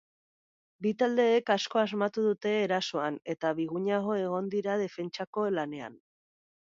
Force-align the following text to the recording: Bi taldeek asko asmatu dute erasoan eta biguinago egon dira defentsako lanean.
Bi 0.85 0.93
taldeek 1.01 1.51
asko 1.55 1.81
asmatu 1.81 2.23
dute 2.29 2.53
erasoan 2.61 3.21
eta 3.35 3.53
biguinago 3.61 4.17
egon 4.25 4.49
dira 4.55 4.79
defentsako 4.85 5.45
lanean. 5.59 6.01